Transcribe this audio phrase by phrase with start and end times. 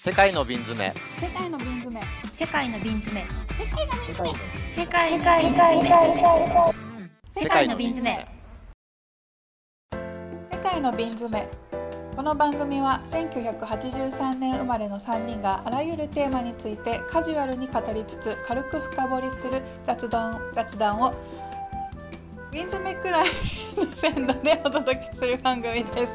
[0.00, 0.94] 世界の瓶詰め。
[1.18, 2.06] 世界の瓶詰め。
[2.32, 3.26] 世界の瓶詰め。
[3.58, 4.86] 世界の瓶詰め。
[7.32, 8.28] 世界の瓶詰め。
[10.52, 11.48] 世界の瓶詰め。
[12.14, 21.12] この番組は1983年生まれの3人があらゆるテーマについてカジュアルに語りつつ軽く深掘りする雑談雑談を
[22.52, 23.26] 瓶詰めくらい
[23.76, 26.12] の鮮度でお届けする番組です。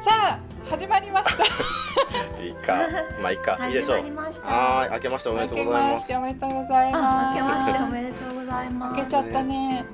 [0.04, 2.42] さあ始まりました。
[2.42, 2.76] いいか、
[3.22, 3.96] まあいいか、 いいでしょう。
[3.96, 6.02] はーい、明けましておめでとうございます。
[6.02, 6.16] 明けまして。
[6.16, 7.40] おめでとうございあます。
[7.40, 8.96] 明けましておめでとうございます。
[8.98, 9.84] 明けちゃったね。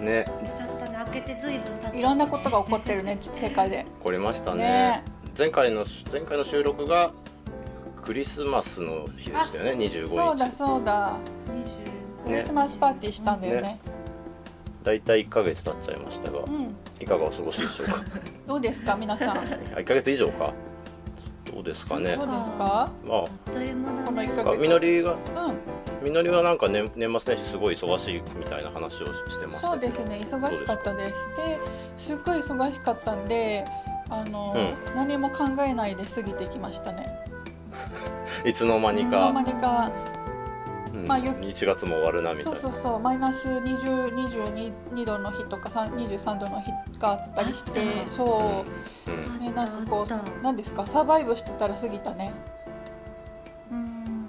[0.00, 0.98] ね、明けちゃったね。
[1.06, 3.86] 明けてずいぶん経っいろんなことが起こってるね 世界で。
[4.02, 4.62] 来れましたね。
[4.64, 5.04] ね。
[5.38, 7.12] 前回の前回の収録が
[8.04, 10.46] クリスマスの日でしたよね、二十五そうだ。
[10.46, 10.52] 日。
[10.52, 11.16] そうだ
[12.24, 13.62] 25クリスマスパーティーしたんだよね。
[13.62, 13.80] ね
[14.82, 16.74] だいたい一ヶ月経っちゃいましたがう、ん。
[17.00, 17.96] いかがお過ごしでしょうか？
[18.46, 19.36] どうですか皆さん？
[19.80, 20.52] 一ヶ月以上か？
[21.52, 22.16] どうですかね？
[22.16, 22.26] どう。
[22.26, 22.90] ですか？
[23.06, 24.04] まあっという間だね。
[24.06, 25.18] この一ヶあ、みのりがうん。
[26.04, 29.72] みのりはなんか年年末年始すごい忙しいみたいな話をしてましたけど。
[29.72, 31.12] そうですね忙しかったです。
[31.36, 31.58] で
[31.98, 33.64] すっごい忙しかったんで
[34.10, 34.54] あの、
[34.92, 37.06] う何も考えないで過ぎてきましたね。
[38.44, 39.90] いつの間にいつの間か、にか。
[40.06, 40.11] うん
[41.06, 42.60] まあよ一月も終わるなみたそいうな。
[42.60, 44.14] そうそうマイナス20
[44.92, 48.64] 22度の日とか3 23度の日があったりしてそ
[49.06, 49.10] う。
[49.10, 49.40] う、ん。
[49.40, 50.86] ね、なんかこう何ですか？
[50.86, 52.32] サバイブしてたら過ぎたね。
[53.70, 54.26] うん。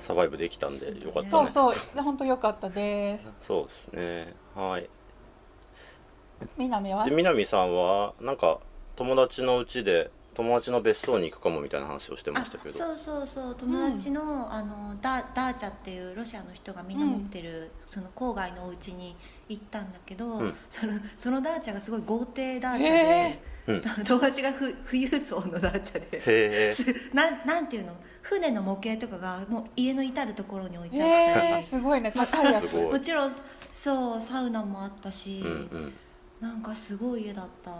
[0.00, 1.28] サバイブできたんでよかったね。
[1.28, 2.02] そうそう。
[2.02, 3.28] 本当良かったです。
[3.40, 4.34] そうですね。
[4.54, 4.88] はい。
[6.56, 7.04] 南は？
[7.04, 8.60] で南さんはなんか
[8.96, 10.10] 友達の家で
[10.42, 12.74] 友達の別荘に行くかもみたいな話をしてまあしたけど。
[12.74, 13.54] そうそうそう。
[13.54, 19.14] 友達の,、あのダダーチャっていうロシアの人がみんな持ってる、その郊外のお家に
[19.48, 20.54] 行ったんだけど、うん。
[20.70, 23.80] そのそのダーチャがすごい豪邸ダーチャへで、うん。
[24.04, 26.74] 友達がふ富裕層のダーチャで。
[27.12, 27.94] なんなんていうの？
[28.22, 32.12] 船の模型とかがもう家の至る所に置いてあって、えー、すごいね。
[32.12, 32.80] 高いやつ。
[32.82, 33.32] もちろん
[33.72, 35.54] そうサウナもあったし、うんう
[35.86, 35.92] ん。
[36.40, 37.70] なんかすごい家だった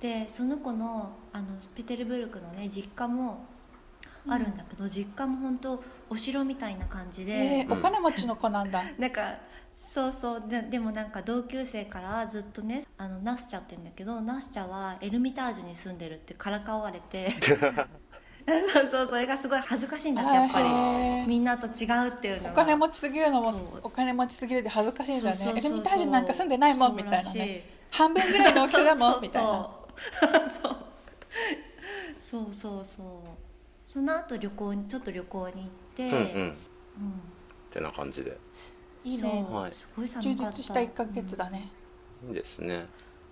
[0.00, 3.46] でその子のあのペテルブルクのね実家も
[4.28, 8.82] あるんだけど、実家も本当お城みたいな感じで、えー、お金持ちの子なんだ。
[8.98, 9.36] なんか
[9.74, 10.42] そうそう。
[10.48, 17.28] ででもなんか同級生からずっとねあのナスチャって言うんだけどナスチャはエルミタージュに住んでるってからかわれて。
[18.46, 21.26] そうそうそれがすごい恥ずかしいんだってやっぱり。
[21.26, 22.52] みんなと違うっていうのが。
[22.52, 23.52] お金持ちすぎるのも
[23.82, 27.68] お金持ちすぎるで恥ずかしいんだよねエルミタージュなんか住んでないもんみたいなね。
[27.90, 29.48] 半分ぐらいの大きさだもんみたいな。
[29.48, 29.85] そうそうそう
[32.20, 32.48] そう。
[32.52, 32.84] そう
[33.86, 35.62] その後旅行にちょっと旅行に行っ
[35.94, 36.22] て、うんうん。
[36.22, 36.56] っうん。
[37.70, 38.36] てな感じで。
[39.04, 39.44] いいね。
[39.48, 39.56] そう。
[39.56, 39.72] はい。
[39.72, 40.56] すごい寒充かった。
[40.56, 41.68] 実した1ヶ月だね。
[42.28, 42.86] いいですね。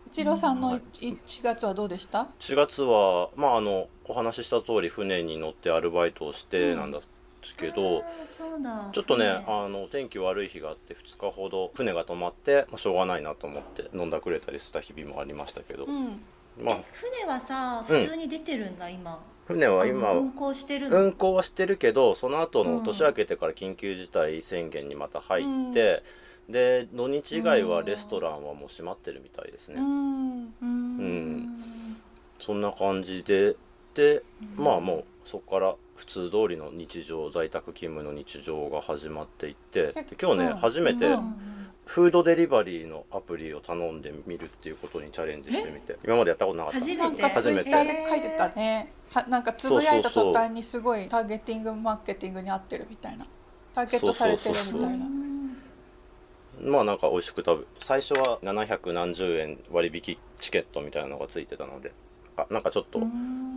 [0.06, 7.08] 一郎さんのはい1月はどうでした？4月はまああのお話しした通り船に乗ってアルバイトをしてなんです
[7.56, 8.04] けど。
[8.04, 8.90] あーそうだ。
[8.92, 16.20] ちょっとね、ねあの天気悪い日があって2日ほど船が止まって、まあ、しょうがないなと思って飲んだくれたりした日々もありましたけど、うん
[16.62, 16.78] まあ。
[16.92, 18.00] 船はさうん。
[18.00, 19.22] 普通に出てるんだ、今。
[19.46, 22.82] 船は今運航してるの、運航はしてるけどその後のうん。
[22.82, 26.02] 年明けてから緊急事態宣言にまた入って、
[26.48, 30.44] で土日以外はレストランはもう閉まってるみたいですね、うん。
[30.44, 30.68] うーん。
[30.98, 31.48] うん。
[32.40, 33.56] そんな感じで
[33.94, 34.22] で
[34.56, 40.56] まあもうそこから普通通りの日常在宅勤務の日常が始まっていってで今日ね、うん。
[40.56, 41.53] 初めてうん
[41.86, 45.98] フードデリバリーのアプリを頼んでみるっていうことにチャレンジしてみて。
[46.04, 46.78] 今までやったことなかった。
[46.80, 47.22] 初めて。
[47.22, 48.28] かツイッターえで書いて。
[48.36, 52.78] たねはなんかつぶやいた途端にすごいターゲティングマーケティングに合って。
[52.78, 53.26] るみたいな
[53.74, 54.48] ターゲットされて。
[54.48, 55.06] るみたいな
[56.62, 61.56] まあなんか美味しく食べ最初は700何十円割引チケットみたいなのがついて。
[61.56, 61.92] たので
[62.36, 63.00] あなんかちょっと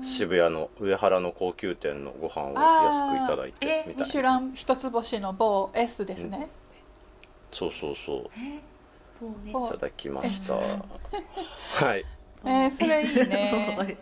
[0.04, 3.66] 渋谷の上原の高級店のご飯を安くいただいて。
[3.66, 6.50] みたいなミシュラン一つ星の某 S ですね、
[7.52, 8.30] そうそうそう。
[9.50, 10.56] いただきました。
[11.86, 12.06] はい。
[12.46, 13.98] えーそれいいね。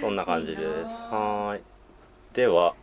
[0.00, 0.60] そんな感じです。
[0.62, 0.70] いいな。
[1.16, 1.62] はーい。
[2.32, 2.74] では。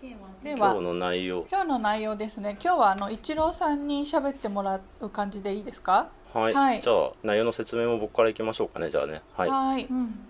[0.00, 0.70] ではでは。
[0.70, 1.46] 今日の内容。
[1.50, 2.56] 今日の内容ですね。
[2.62, 6.08] 今日はあの一郎さんに喋ってもらう感じでいいですか？
[6.32, 6.80] はい、はい。
[6.80, 8.90] じゃあ内容の説明も僕からいきましょうかね。
[8.90, 9.20] じゃあね。
[9.36, 9.48] はい。
[9.50, 9.84] はい。
[9.90, 10.26] うん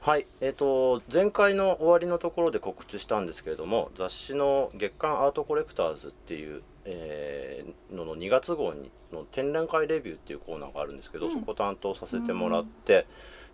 [0.00, 11.32] はい、えー、と前回の終わりのところで告知したんですけれども雑誌の月刊アートコレクターズっていう、えーのの2月号にの展覧会レビューっていうコーナーがあるんですけど、うん。
[11.34, 13.06] そこ担当させてもらって、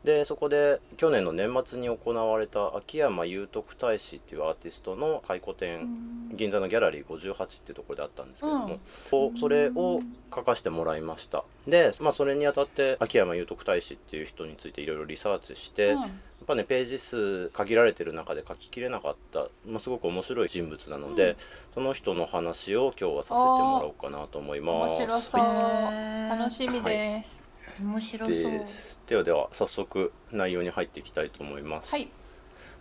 [0.04, 5.88] でそこで去年の年末に行われた秋山祐徳大使っていうアーティストの回顧展、
[6.32, 8.78] 銀座のギャラリー58っていうところであったんですけれども、
[9.10, 10.00] こうそれを
[10.34, 11.44] 書かせてもらいました。
[11.66, 16.00] で、まあ、それにあたって秋山祐徳大使っていう人についていろいろリサーチして、うん。
[16.02, 16.08] やっ
[16.46, 21.36] ぱねページ数限られてる中で書ききれなかった、まあ、すごく面白い人物なので、うん。
[21.74, 24.98] その人の話を今日はさせてもらおうかなと思います。
[24.98, 27.45] 面白そう、へー楽しみです
[27.80, 28.34] 面白そう。
[28.34, 31.90] ですではでは早速内容に入っていきたいと思います。
[31.90, 32.08] はい、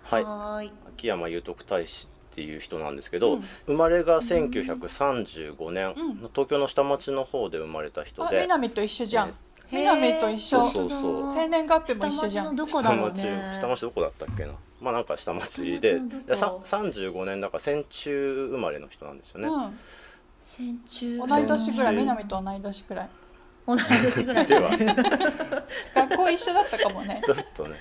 [0.04, 0.24] はい。
[0.24, 0.72] はーい。
[0.96, 3.44] 秋山祐徳大使っていう人なんですけど、うん。
[3.66, 6.18] 生まれが1935年、うん。
[6.34, 9.36] 東京の下町の方で生まれた人あで、南と一緒じゃん、へー
[9.80, 10.70] 南と一緒。
[10.70, 11.34] そうそうそう。
[11.34, 12.46] 生年月日も一緒じゃん。
[12.46, 14.54] 下町のどこだろう下町ね下町どこだったっけな？
[14.82, 16.24] まあなんか下町下で町のどこ？
[16.28, 19.50] でさ35年だから戦中生まれの人なんですよね、
[20.42, 21.94] 戦中うん、同い年ぐらい。
[21.94, 23.10] うん南と同い年ぐらい
[23.66, 24.48] 同い年ぐらい。
[24.48, 24.72] では。
[25.96, 27.22] 学校一緒だったかもね。
[27.26, 27.76] ちょっとね。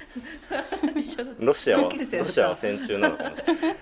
[0.96, 3.76] 一緒だロシアはロシアは戦中なのかもしれない。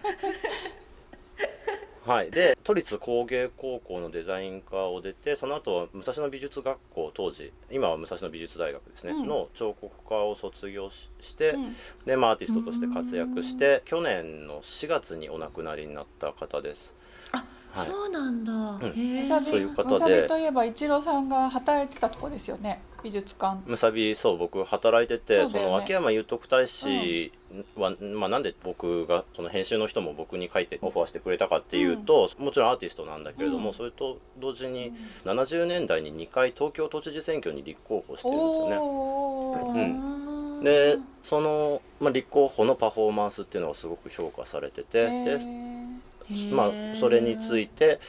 [2.04, 9.26] はい、で都立工芸高校のデザイン科を出てその後は武蔵野美術学校当時今は武蔵野美術大学ですね、うん。
[9.28, 11.76] の彫刻科を卒業しして、うん。
[12.04, 16.92] で、まあ、アーティストとして活躍して去年の4月にお亡くなりになった方です。
[16.92, 17.01] あ、
[17.74, 17.86] はい。
[17.86, 18.80] そうなんだ、ん。
[18.84, 19.22] へえ。
[19.22, 19.88] むさびそういう方で。
[19.90, 23.58] むさびといえば一郎さんが働いてたとこですよね美術館。
[23.66, 25.62] むさびそう僕働いててそ,、ね。
[25.62, 27.32] の秋山祐徳大使
[27.76, 33.74] は、まあ、なんで僕がその編集の人も僕に書いてオファーしてくれたかっていうと、もちろんアーティストなんだけれども、うん。
[33.74, 34.92] それと同時に
[35.24, 38.76] 70年代に2回東京都知事選挙に立候補してるんですよね。
[39.80, 40.64] うん。
[40.64, 45.71] でその、まあ、立候補のパフォーマンスっていうのがすごく評価されてて、へでー
[46.52, 48.00] まあ、それについて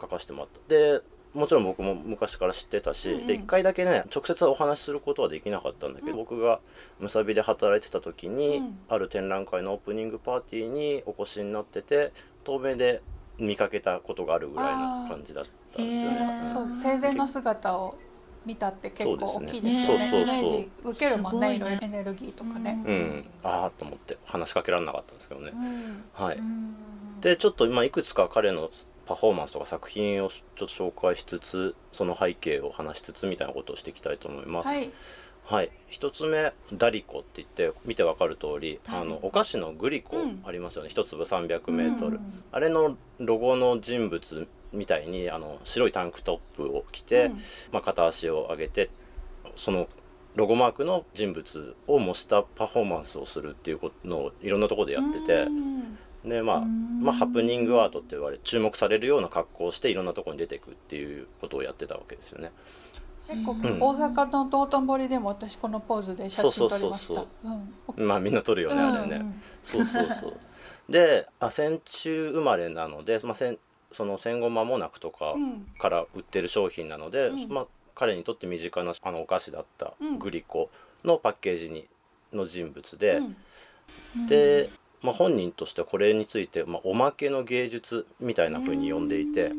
[0.00, 0.60] 書かせてもらった。
[0.68, 1.00] で
[1.34, 3.26] もちろん僕も昔から知ってたし、うんうん。
[3.26, 6.16] で1回だけね直接お話しすることはできなかったんだけど、うん。
[6.16, 6.60] 僕が
[6.98, 8.78] むさびで働いてた時に、うん。
[8.88, 12.12] ある展覧会のオープニングパーティーにお越しになってて
[12.44, 13.02] 遠目で
[13.38, 15.44] 見かけたことがあるぐらいな感じだっ
[15.76, 16.20] たんですよあね。
[16.44, 17.98] ーそう生前の姿を
[18.46, 25.50] 見たって結構大きいですよねねイメージ受けるもんねいろいろエネルギーとかね、うん、ああと思って話しかけられなかったんですけどね。
[25.52, 26.04] うん。
[26.12, 26.76] はい、うん
[27.20, 28.70] でちょっと今いくつか彼の
[29.06, 34.68] パフォーマンスとか作品をちょっと紹介しつつその背景を話しつつみたいなことをしていきたいと思います。
[34.68, 34.90] はい。
[35.44, 40.42] はい、一つ目ダリコって言って見てわかる通りあのお菓子のグリコうん。
[40.44, 47.32] ありますよね、一粒300メートル、うんあれのロゴの人物みたいにあの白いタンクトップを着て、うん。
[47.70, 48.90] まあ、片足を上げて
[49.54, 49.88] その
[50.34, 57.00] ロゴマークの人物を模したパフォーマンスをするっていうのをいろんなところでやってて、うんでまあ、うん。
[57.02, 62.52] まあハプニングアートって言われ注目されるような格好をしていろんなところに出ていくっていうことをやってたわけですよね。
[63.28, 63.60] 結構、うん。
[63.80, 67.24] 大阪の道頓堀でも私このポーズで写真撮りました。
[67.96, 69.24] まあみんな撮るよね、あれね。
[69.62, 70.36] そうそうそう。
[70.88, 73.58] であ戦中生まれなので、まあ、戦
[73.90, 75.66] その戦後間もなくとかうん。
[75.78, 77.48] から売ってる商品なので、うん。
[77.48, 80.18] まあ、彼にとって身近なあのお菓子だったうん。
[80.18, 80.70] グリコ
[81.04, 81.86] のパッケージに
[82.32, 83.20] の人物で、
[84.16, 84.26] うん。
[84.26, 84.70] で、
[85.06, 89.52] まあ、本人としてはこれについて、まあ、おまけの芸術みたいな風に呼んでいて。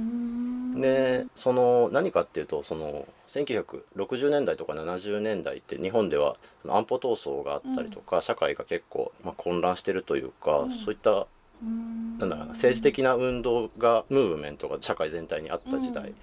[0.00, 6.36] うんでその何かっていうとその1960年代とか70年代って日本では
[6.66, 10.72] 安保闘争があったりとか、社会が結構、まあ、混乱してるというか、うん。
[10.72, 11.26] そういった
[11.62, 12.18] うん。
[12.18, 16.14] なんだろうな政治的な運動がムーブメントが社会全体にあった時代、うん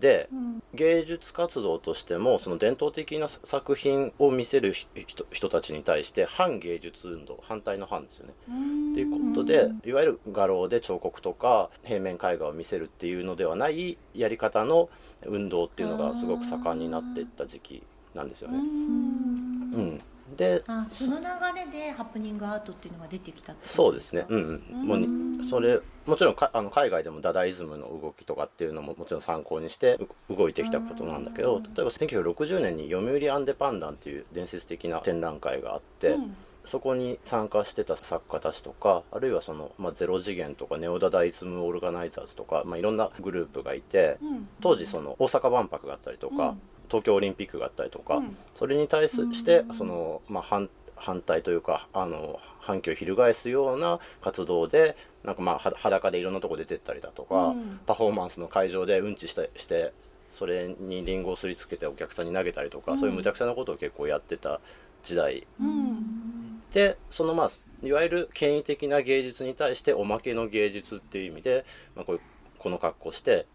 [0.00, 8.34] でうん芸術活動としてもその伝統的な作品を見せる人人たちに対して反芸術運動反対の反ですよね。
[8.48, 14.88] うんっていうことで、うんいわゆる画廊で彫刻とか平面絵画を見せるっていうのではないやり方の
[15.24, 17.82] 運動っていうのがすごく盛んになっていった時期
[18.14, 18.58] なんですようね。
[18.58, 19.98] んうん、
[20.36, 24.62] であその流れでハプニングアートっていうのが出てきたってそうですね、かうん。
[24.70, 29.98] うん、もうそれもちろんかあの海外でもダダイズムの動きとかっていうのももちろん参考にして
[30.30, 36.36] う動いてきたことなんだけどうん例えば1960年に読売アンデパンダンっていう伝説的な展覧会があって、うん。
[36.64, 44.48] そこに参加してた作家たちとかあるいはその、まあ、ゼロ次元とかネオダダイズムオルガナイザーズとか、まあ、いろんなグループがいてうん。
[44.60, 48.36] 当時その大阪万博があったりとか、うん東京オリンピックがあったりとか、うん。
[48.54, 49.74] それに対すしてうん。
[49.74, 57.80] その、まあ、反反対というかあの反響を翻すような活動でなんかまあは裸でいろんなとこ出てったりだとか、うん。
[57.86, 59.92] パフォーマンスの会場でうんちしてして
[60.34, 62.98] それにリンゴをすりつけてお客さんに投げたりとか、うん。
[62.98, 64.60] そういう無茶苦茶なことを結構やってた
[65.02, 65.46] 時代。
[65.60, 66.62] うん。
[66.72, 67.50] でそのまあ
[67.82, 71.64] いわゆる権威的な芸術に対しておまけの芸術っていう意味で、
[71.94, 72.22] まあ、こういう
[72.58, 73.46] この格好して、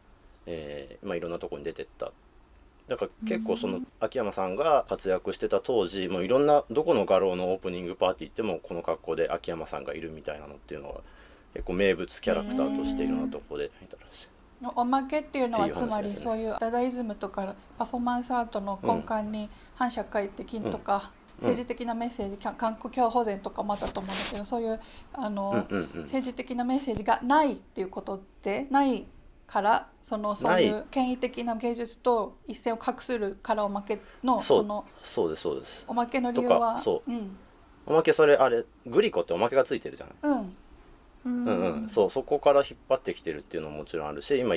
[0.45, 2.07] えーまあ、いろんなところに出てった。
[2.07, 2.11] っ
[2.87, 11.01] だから結構その秋山さんが活躍してた当時もういろんなどこの画廊のオープニングパーティー行ってもこの格好で秋山さんがいるみたいなのっていうのは
[11.53, 14.27] 結構名物キャラクターとしていろんなところで見たらしい。
[14.75, 21.23] おまけっていうのはつまりそういうダダイズムとかパフォーマンスアートの根幹に反社会的とか、うん。
[21.43, 24.79] 政治的なメッセージか環境保全とかもあったと思うんだけどそういう
[25.13, 29.05] あの、うんうんうん政治的なメッセージがないっていうことってない
[29.47, 35.85] からそのそういなう権威的な芸術と一線を画するからおまけのそのそうですそうです。
[35.87, 37.11] おまけの理由とはかそう。
[37.11, 37.37] ん。
[37.85, 40.55] おまけそれあれグリコっておまけがついてるじゃないうん。
[41.25, 41.45] うん。
[41.45, 44.55] うんうん、そうそこから引っ張ってきてるっていうのももちろんあるし今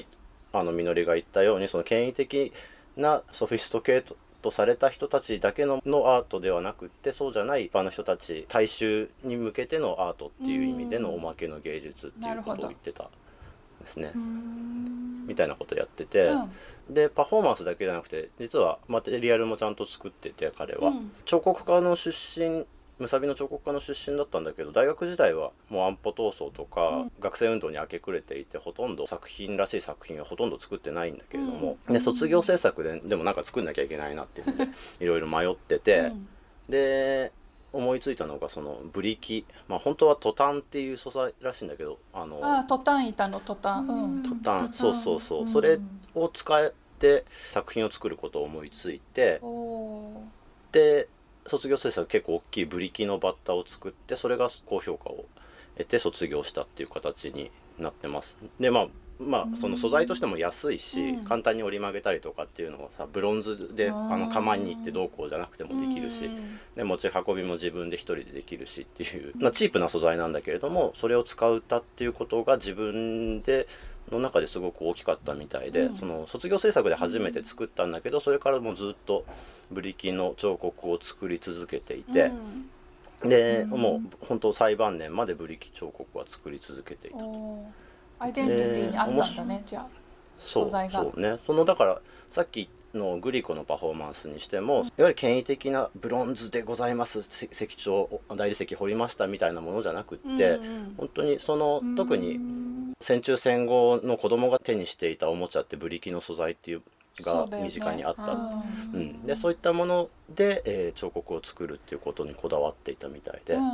[0.52, 2.52] あのみのりが言ったようにその権威的
[2.96, 11.14] なソフィストケートとされた人たちだけののアートではなくってそうじゃない一般の人たち大衆に向けてのアートっていう意味でのうん。
[11.16, 13.04] おまけの芸術っていうことを言ってた。
[13.04, 13.06] ん
[13.86, 14.12] ですね。
[14.14, 14.18] う。
[14.18, 15.26] ん。
[15.26, 16.94] みたいなことやってて、うん。
[16.94, 21.10] でパフォーマンスだけじゃなくて実はマテリアルもちゃんと作ってて彼は、うん。
[21.24, 22.66] 彫刻家の出身
[22.98, 27.12] むさびの彫刻家の出身だったんだけど大学時代はもう安保闘争とか、うん。
[27.20, 34.68] 学生運動に明け暮れていてほとんど作品らしい作品はほとんど作ってないんだけれども、で卒業制作ででもなんか作んなきゃいけないなっていうので
[35.00, 36.28] いろいろ迷ってて、うん。
[36.68, 37.32] で
[37.76, 39.44] 思いついたのがそのブリキ。
[39.68, 43.88] まあ本当はトタンっていう素材らしいんだけどあのああトタン板のトタン。
[43.88, 44.22] うん。
[44.22, 44.72] トタン。
[44.72, 45.48] そうそうそう、ん。
[45.48, 45.78] それ
[46.14, 49.40] を使って作品を作ることを思いついて
[50.72, 51.08] で
[51.46, 55.26] 卒業制作結構大きいブリキのバッタを作ってそれが高評価を
[55.76, 58.36] 得て卒業したっていう形になってます。
[58.58, 58.88] でまあ
[59.18, 61.24] まあその素材としても安いし、うん。
[61.24, 73.66] 簡単に折り曲げたりとかっていうのをさブロンズであの釜に行ってどうこうじゃなくてもできるし、うんで持ち運びも自分で一人でできるしっていう、まあ、チープな素材なんだけれどもそれを使うたっていうことが自分で
[74.12, 75.96] の中ですごく大きかったみたいで、うん。
[75.96, 79.24] その卒業制作で初めて作ったんだけどそれからもうずっと
[79.70, 82.30] ブリキの彫刻を作り続けていて、
[83.22, 83.28] うん。
[83.30, 83.70] で、うん。
[83.70, 87.24] もう本当最晩年までブリキ彫刻は作り続けていた。
[87.24, 87.85] おー
[88.18, 89.86] アイデンティティにあったんだね、じゃあ
[90.38, 91.00] そう素材が。
[91.00, 91.38] そうね。
[91.46, 97.22] そのだからさっきのグリコのパフォーマンスにしても、いわゆる権威的なブロンズでございます。
[97.22, 100.94] せ石彫大理石彫りましたみたいなものじゃなくって、うんうん。
[100.96, 102.40] 本当にその特に
[103.00, 106.82] 戦中戦後の子供が手にしていたおもちゃってブリキの素材っていう
[107.20, 108.22] が身近にあった。
[108.22, 108.96] あー。
[108.96, 113.70] うん、でそういったもので、えー彫刻を作るっていうことにこだわっていたみたいで、うん。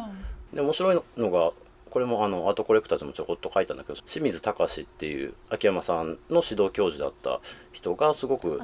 [0.54, 1.52] で面白いのが
[1.92, 8.60] これもあのアートコレクターズもちょこっと書いたんだけど清水隆っていう秋山さんの指導教授だった人がすごく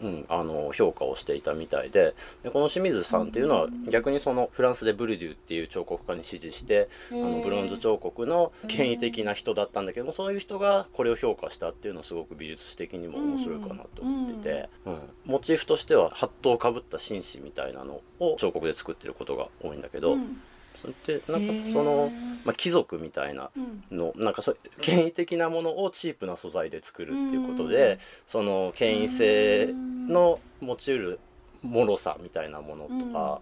[0.00, 0.06] う。
[0.06, 14.98] ん、あの評価をしていたみたいででこの清水さんっていうのは逆にそのフランスでブルデューっていう彫刻家に師事してあのブロンズ彫刻の権威的な人だったんだけどもそういう人がこれを評価したっていうのはすごく美術史的にも面白いかなと思ってて、うん。
[15.24, 20.40] モチーフとしてはハットをかぶった紳士みたいなのを彫刻で作ってることが多いんだけど、うん
[20.80, 22.10] それってなんかその、
[22.44, 23.60] まあ、貴族みたいなう
[23.94, 23.96] ん。
[23.96, 31.20] のなんかそう権威的なものをチープな素材で作るっていうことで、うんその権威性の持ちうる
[31.62, 33.40] 脆さみたいなものとか、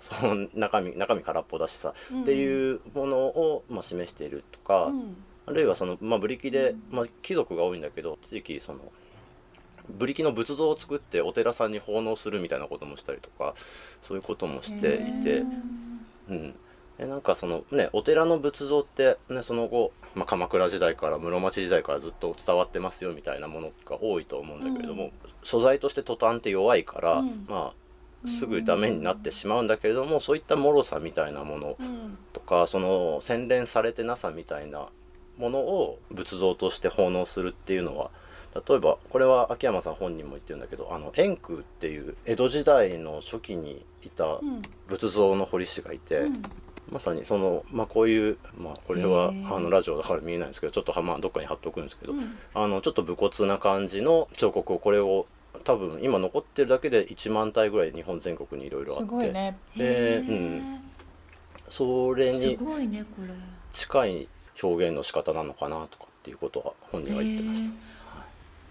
[0.00, 2.22] その中身中身空っぽだしさ、うん。
[2.22, 5.16] っていうものを、まあ、示しているとか、うん。
[5.46, 8.80] あるいはその、まあ、ブリキで、まあ、貴族が多いんだけど一時期その
[9.88, 13.54] ブリキの仏像を作ってお寺さんに奉納するみたいなこともしたりとか
[14.02, 15.44] そういうこともしていて。
[16.28, 16.54] うん、
[16.98, 25.12] でなんかそのねお寺の仏像って、ね、その後、まあ、鎌倉時代から室町時代からずっと伝わってますよみたいなものが多いと思うんだけれども、うん。
[25.44, 27.46] 素材としてトタンって弱いから、うん。
[27.48, 32.18] まあすぐダメになってしまうんだけれどもそういった脆さみたいなものうん。
[32.32, 34.88] とかその洗練されてなさみたいな
[35.38, 38.10] ものを仏像として奉納するっていうのは
[38.68, 44.62] 例えばこれは秋山さん本人も言ってるんだけどあの円空っていう江戸時代の初期にいたうん。
[44.88, 46.42] 仏像の彫り師がいて、うん
[46.90, 52.38] まさにその、まあ、こういう、まあ、これはあのラジオだから見えないんですけどちょっとは、まあ、どっかに貼っとくんですけど、うん。
[52.54, 55.26] あのちょっと武骨な感じの彫刻をこれを
[55.64, 60.78] 多分今残ってるだけで1万体ぐらい日本全国にいろいろあすって、でへー。
[61.68, 62.58] それすに
[63.72, 64.28] 近い
[64.62, 67.70] 表現の仕方なのかなとかっていうことは本人は言ってました。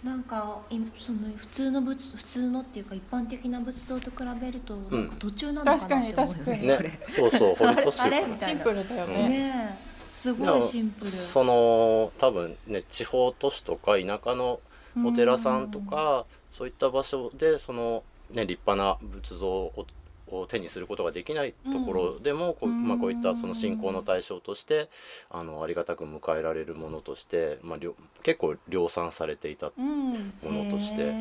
[0.08, 6.58] なんかいその普通の仏普通のっていうか一般的な仏像と比べるとなんか途中なのかなって思うよね確かに確かに。
[6.60, 8.26] これね、そうそう彫りとしてあれ？
[8.26, 8.64] みたいな。
[8.64, 9.28] シンプルだようんね。
[9.28, 9.88] ねえ。
[10.10, 11.12] すごいシンプル。
[11.12, 14.62] その多分ね地方都市とか田舎の
[15.06, 19.86] お寺さんとかそういった場所でその、ね、立派な仏像を
[20.30, 22.88] を手にすることができないところでも、こううん。
[22.88, 24.90] まあ、こういったその信仰の対象として
[25.30, 30.10] あのありがたく迎えられるものとして、まあ、りょ結構量産されていたうん。
[30.10, 31.14] ものとして。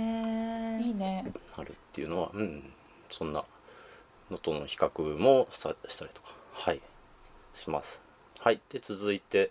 [1.56, 2.62] あるっていうのは、うん、
[3.08, 3.44] そんな
[4.30, 6.80] のとの比較もさしたりとかはい。
[7.54, 8.00] します。
[8.40, 8.60] はい。
[8.70, 9.50] で続いて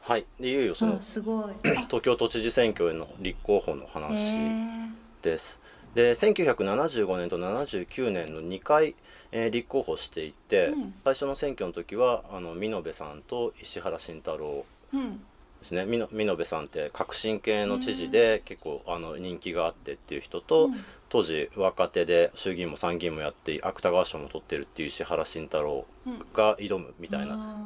[0.00, 0.26] はい。
[0.40, 1.54] でいよいよその、うんすごい。
[1.62, 4.88] 東京都知事選挙への立候補のへ話え
[5.22, 5.60] です
[5.94, 8.94] で1975年と79年の2回、
[9.30, 10.94] えー立候補していて、うん。
[11.04, 15.24] 最初の選挙の時はあの美濃部さんと石原慎太郎うんで
[15.62, 15.84] すね。
[15.86, 20.84] 美濃美濃部さんって革新系の知事で結構あの人気があってっていう人と、うん。
[21.08, 26.18] 当時若手で衆議院も参議院もやって芥川賞も取ってるっていう石原慎太郎うん。
[26.32, 27.58] が挑むみたいなな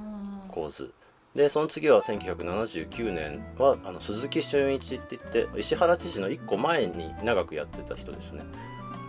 [0.48, 0.92] 構図
[1.36, 8.42] でその次は1979年はあの鈴木俊一って言って石原知事の1個前に長くやってた人ですね。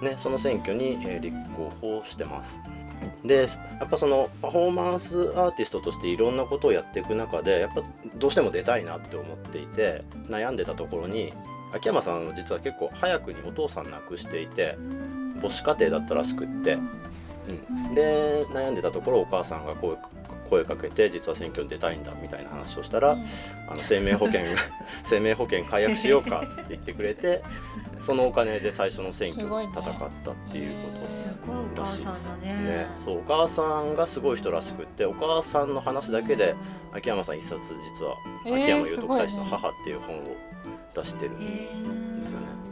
[0.01, 2.60] ねその選挙に、えー立候補してます。
[3.24, 3.48] で
[3.79, 7.84] やっぱそのパフォーマンスアーティストとしていろんなことをやっていく中でやっぱ
[8.17, 11.31] どうしても出たいなって思っていて悩んでたところに
[11.74, 14.77] 秋山さんは実は結構早くにお父さん亡くしていて
[15.41, 16.77] 母子家庭だったらしくって、
[17.77, 19.96] うん、で悩んでたところお母さんが声
[20.47, 24.41] 声かけて実は選挙に出たいんだみたいな話をしたら、あの生命保険
[25.05, 27.43] 生命保険解約しようかって言ってくれて
[27.99, 29.73] そのお金で最初の選挙すごいね。
[29.73, 32.53] 戦ったっていうことすごいお母さんだね。
[32.63, 36.55] ね、そうお母さんがすごい人らしくってお母さんの話だけで
[36.93, 37.59] 秋山さん一冊
[37.99, 40.21] 実はえー秋山祐徳大使の母っていう本を
[40.95, 42.66] 出してるんですよね。